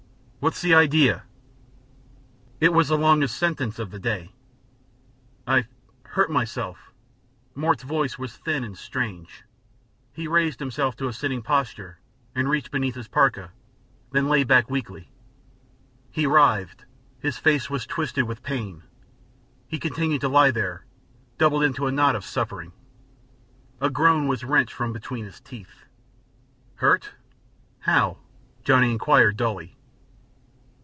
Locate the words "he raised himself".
10.13-10.95